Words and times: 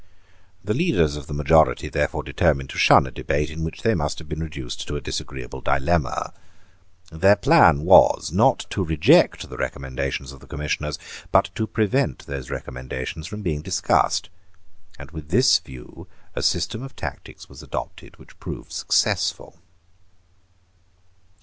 The 0.63 0.73
leaders 0.73 1.15
of 1.15 1.27
the 1.27 1.33
majority 1.35 1.87
therefore 1.87 2.23
determined 2.23 2.71
to 2.71 2.79
shun 2.79 3.05
a 3.05 3.11
debate 3.11 3.51
in 3.51 3.63
which 3.63 3.83
they 3.83 3.93
must 3.93 4.17
have 4.17 4.27
been 4.27 4.39
reduced 4.41 4.87
to 4.87 4.95
a 4.95 4.99
disagreeable 4.99 5.61
dilemma. 5.61 6.33
Their 7.11 7.35
plan 7.35 7.83
was, 7.83 8.31
not 8.31 8.65
to 8.71 8.83
reject 8.83 9.47
the 9.47 9.57
recommendations 9.57 10.31
of 10.31 10.39
the 10.39 10.47
Commissioners, 10.47 10.97
but 11.31 11.51
to 11.53 11.67
prevent 11.67 12.25
those 12.25 12.49
recommendations 12.49 13.27
from 13.27 13.43
being 13.43 13.61
discussed; 13.61 14.31
and 14.97 15.11
with 15.11 15.29
this 15.29 15.59
view 15.59 16.07
a 16.33 16.41
system 16.41 16.81
of 16.81 16.95
tactics 16.95 17.47
was 17.47 17.61
adopted 17.61 18.17
which 18.17 18.39
proved 18.39 18.71
successful. 18.71 19.59